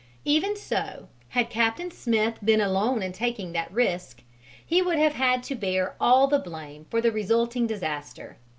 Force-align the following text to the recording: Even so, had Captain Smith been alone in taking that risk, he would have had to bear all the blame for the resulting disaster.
Even 0.25 0.57
so, 0.57 1.09
had 1.29 1.51
Captain 1.51 1.91
Smith 1.91 2.39
been 2.43 2.59
alone 2.59 3.03
in 3.03 3.11
taking 3.11 3.51
that 3.51 3.71
risk, 3.71 4.23
he 4.65 4.81
would 4.81 4.97
have 4.97 5.13
had 5.13 5.43
to 5.43 5.53
bear 5.53 5.95
all 6.01 6.25
the 6.25 6.39
blame 6.39 6.85
for 6.89 7.01
the 7.01 7.11
resulting 7.11 7.67
disaster. 7.67 8.37